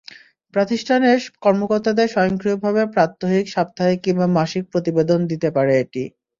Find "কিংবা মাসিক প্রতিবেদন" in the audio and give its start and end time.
4.05-5.19